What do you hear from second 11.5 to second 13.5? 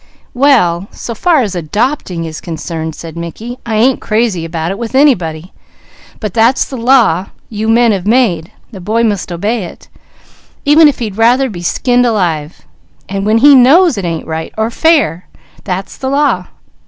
be skinned alive, and when